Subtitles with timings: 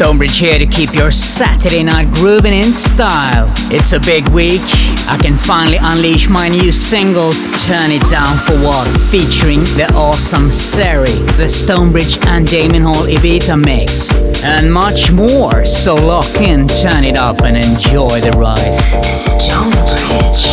[0.00, 3.52] Stonebridge here to keep your Saturday night grooving in style.
[3.70, 4.62] It's a big week.
[5.06, 7.32] I can finally unleash my new single,
[7.66, 13.62] Turn It Down for What, featuring the awesome Seri, the Stonebridge and Damien Hall Ibiza
[13.62, 14.10] mix,
[14.42, 15.66] and much more.
[15.66, 18.80] So lock in, turn it up, and enjoy the ride.
[19.04, 20.49] Stonebridge.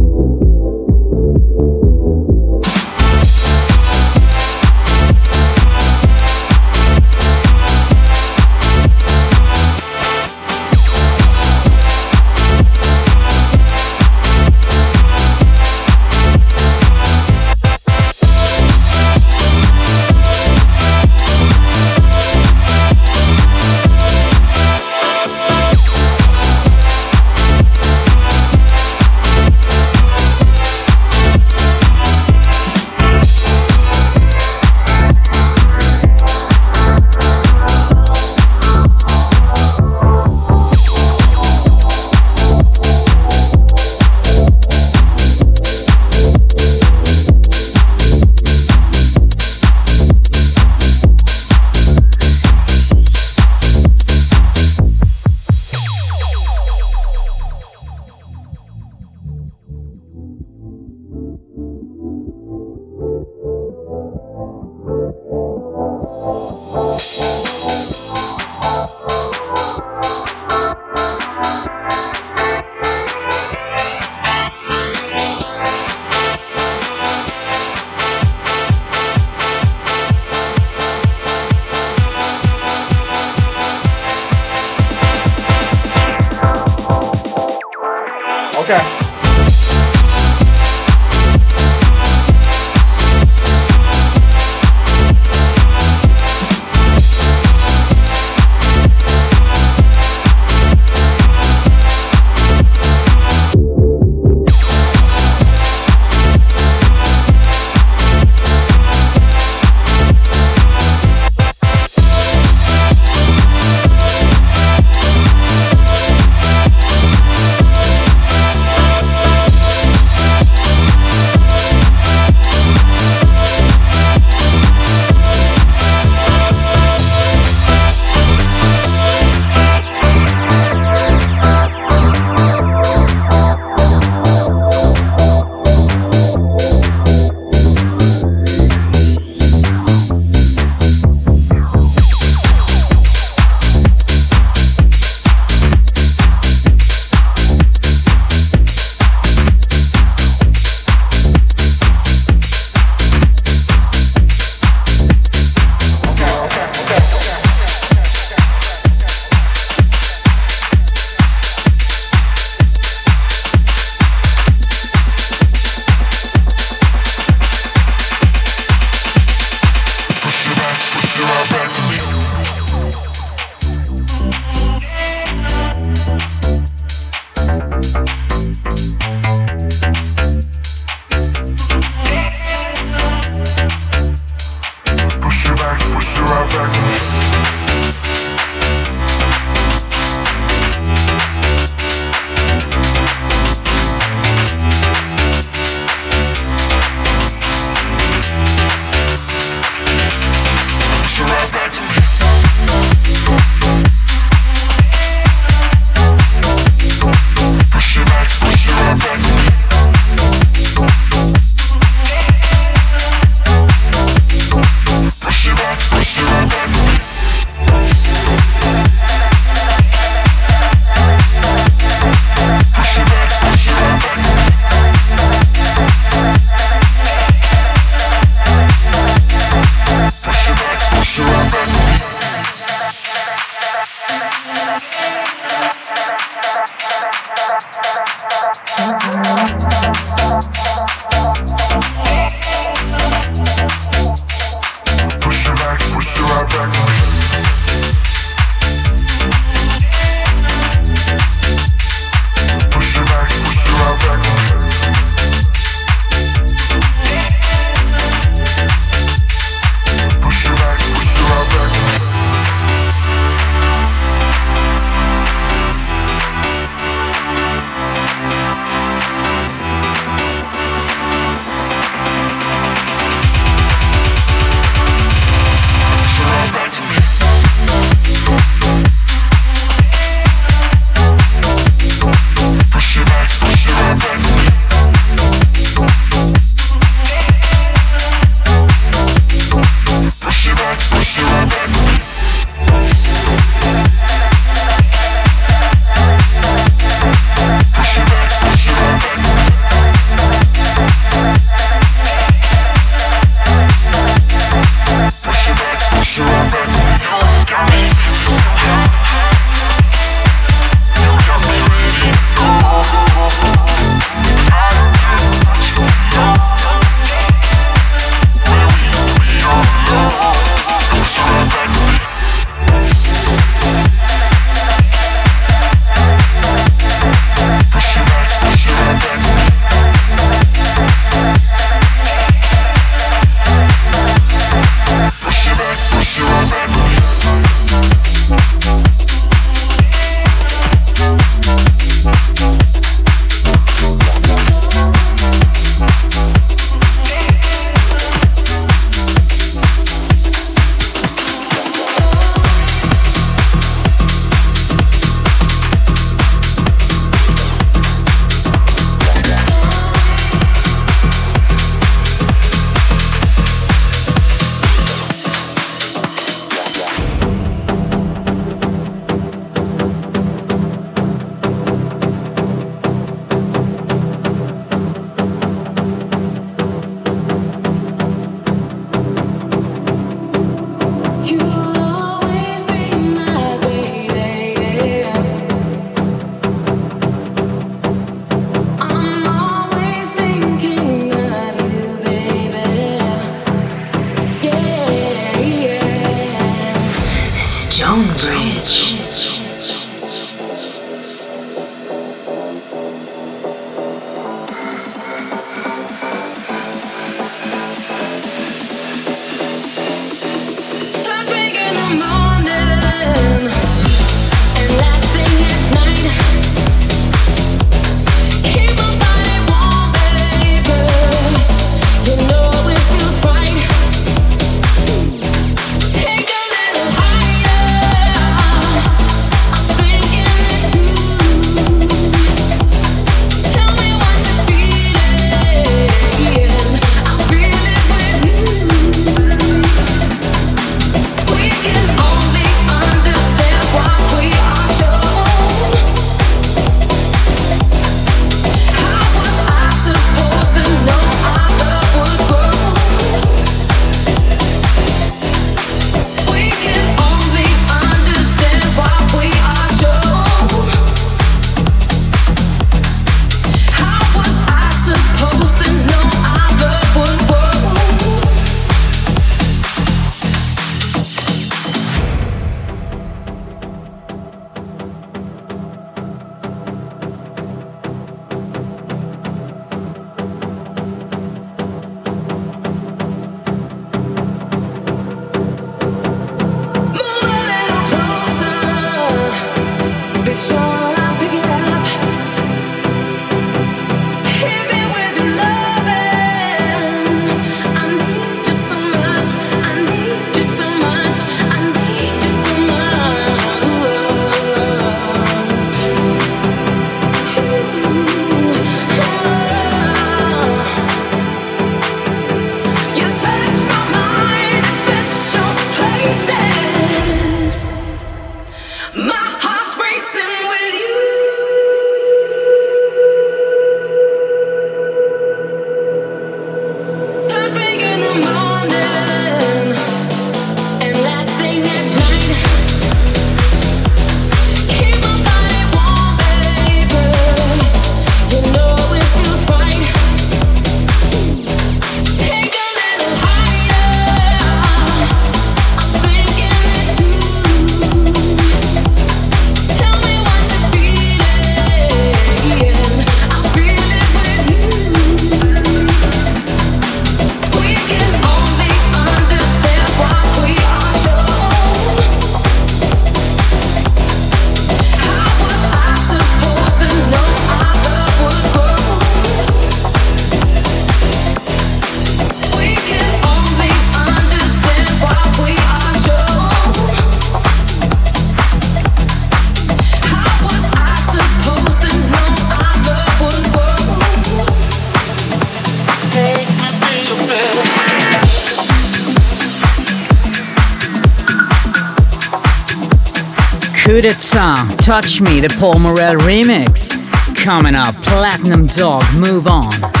[594.77, 596.95] Touch Me, the Paul Morel remix.
[597.35, 600.00] Coming up, Platinum Dog, Move On.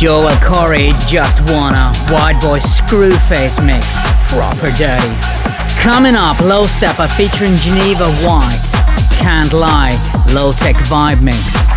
[0.00, 3.86] Joel Corey Just Wanna, White Boy Screwface Mix,
[4.32, 5.14] Proper Dirty.
[5.78, 8.72] Coming up, Low Steppa featuring Geneva White,
[9.20, 9.92] Can't Lie,
[10.32, 11.69] Low Tech Vibe Mix.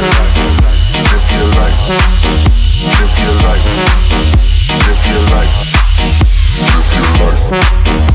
[0.00, 0.67] live your
[1.38, 1.88] your life.
[2.82, 3.66] Live your life.
[4.74, 5.54] Live your life.
[6.58, 8.07] Live your life.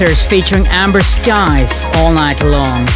[0.00, 2.86] Featuring Amber Skies all night long.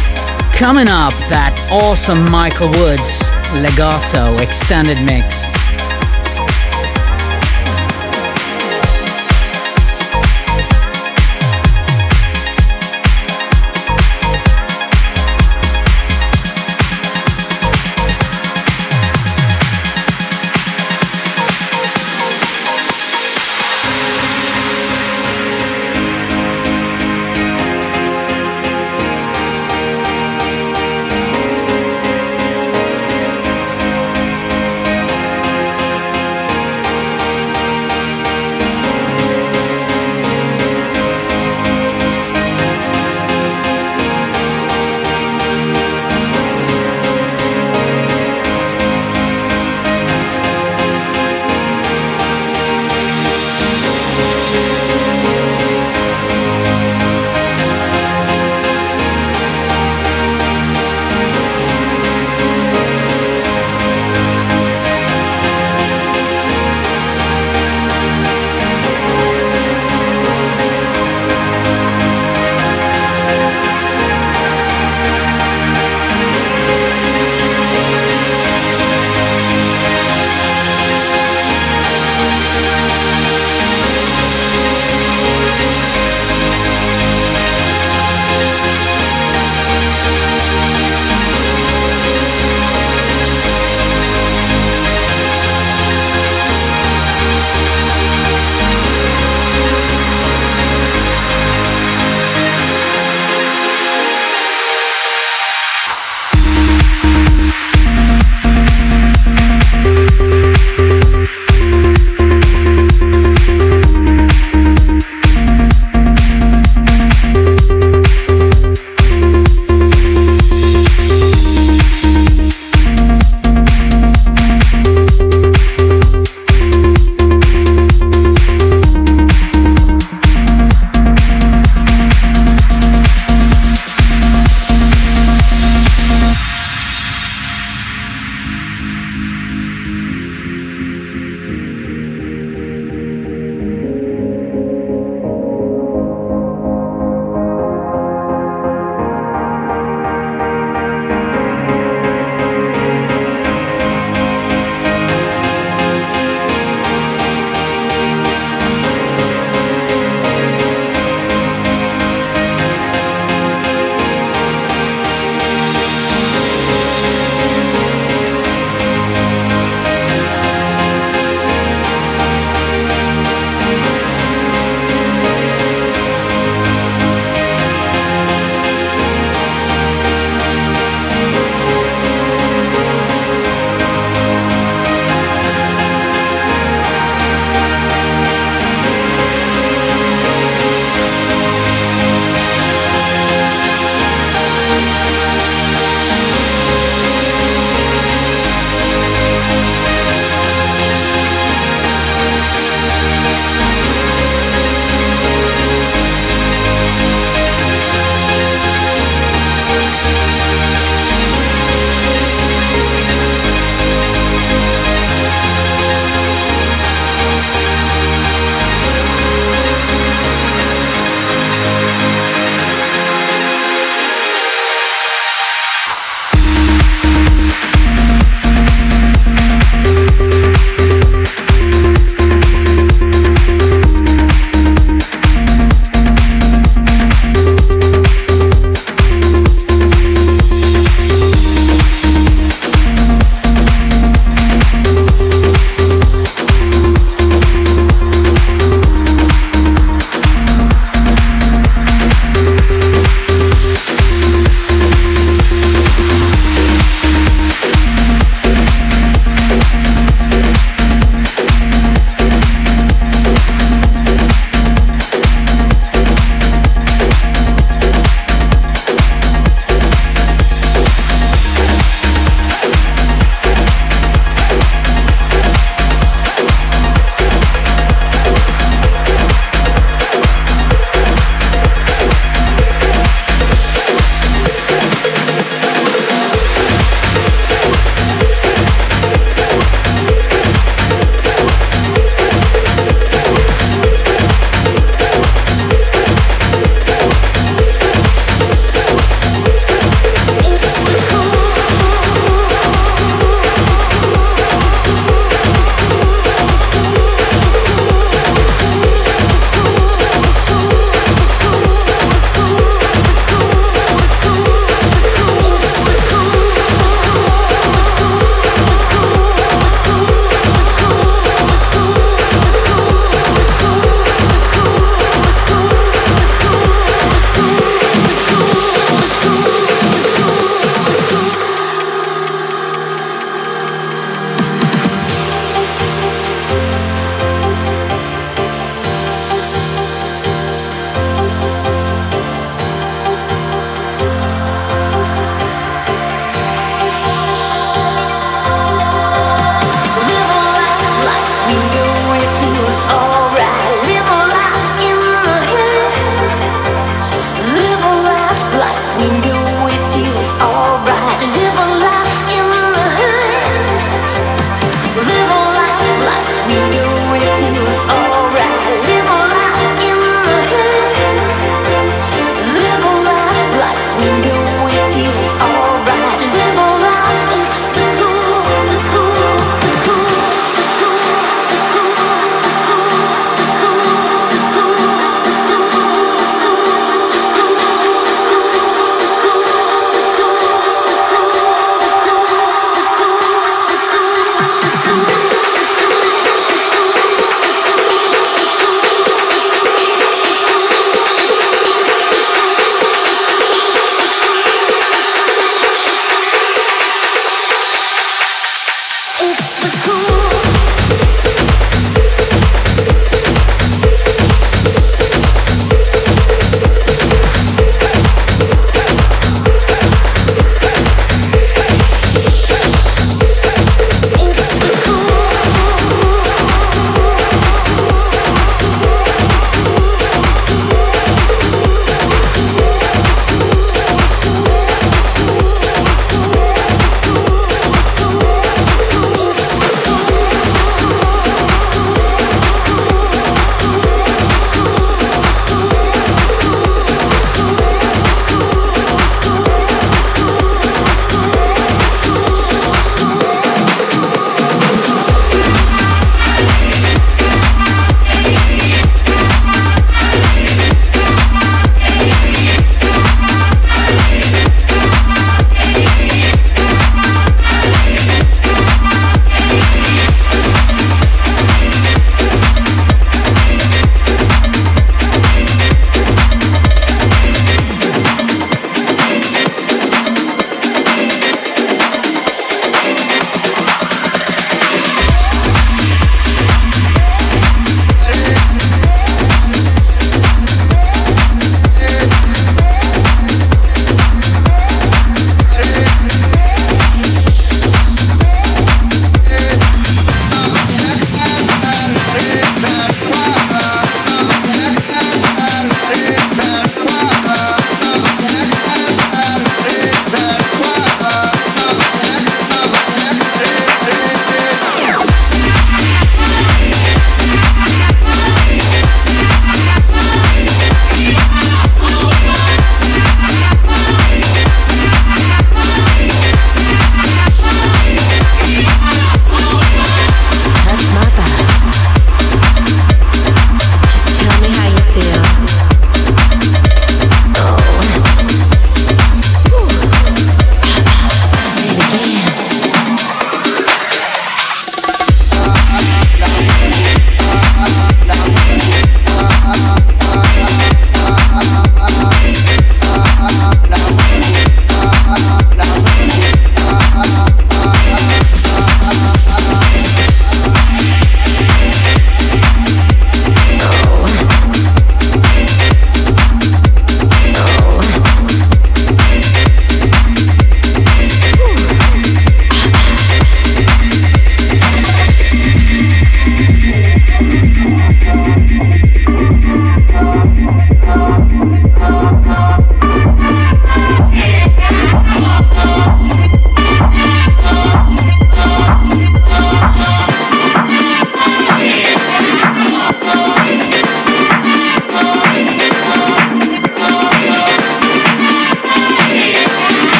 [0.51, 3.29] Coming up, that awesome Michael Woods
[3.61, 5.46] Legato extended mix.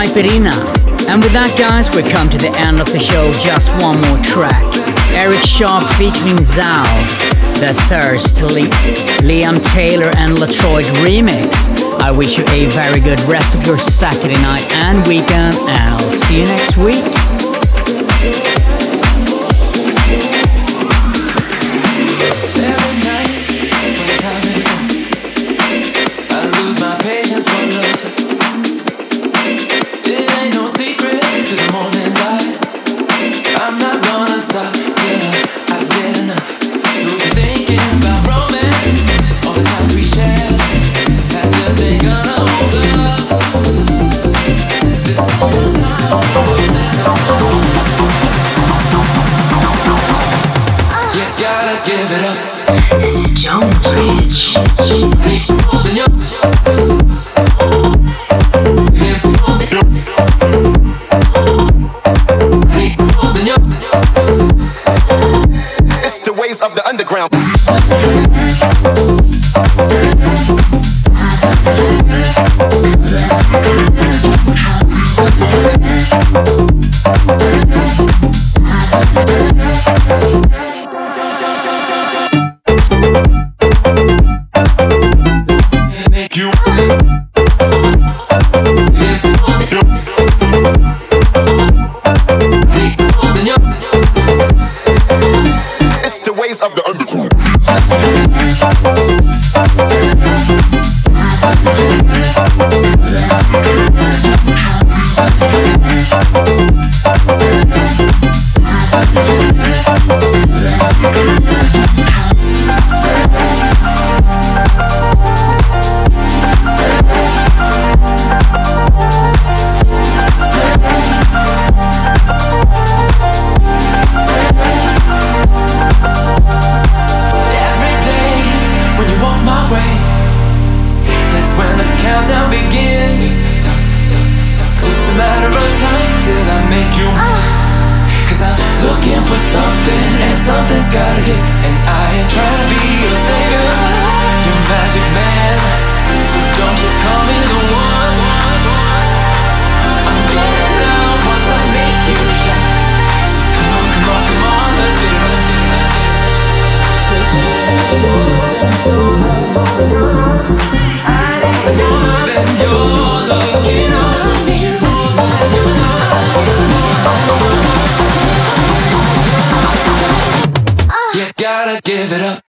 [0.00, 0.52] Fast, Caipirinha.
[1.08, 3.32] And with that, guys, we come to the end of the show.
[3.42, 4.64] Just one more track.
[5.12, 6.86] Eric Sharp featuring Zao,
[7.60, 8.36] The Thirst,
[9.24, 11.68] Liam Taylor and Latroit remix.
[12.00, 16.10] I wish you a very good rest of your Saturday night and weekend, and I'll
[16.12, 17.19] see you next week.